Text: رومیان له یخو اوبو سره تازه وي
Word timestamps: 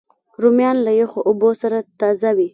رومیان 0.41 0.77
له 0.85 0.91
یخو 1.01 1.19
اوبو 1.29 1.49
سره 1.61 1.77
تازه 1.99 2.29
وي 2.37 2.47